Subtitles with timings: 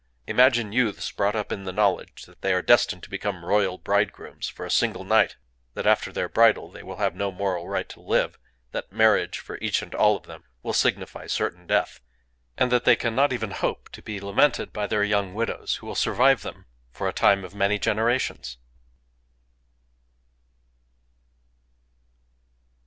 [0.25, 4.47] Imagine youths brought up in the knowledge that they are destined to become royal bridegrooms
[4.49, 8.91] for a single night,—that after their bridal they will have no moral right to live,—that
[8.91, 13.51] marriage, for each and all of them, will signify certain death,—and that they cannot even
[13.51, 17.43] hope to be lamented by their young widows, who will survive them for a time
[17.45, 18.57] of many generations...!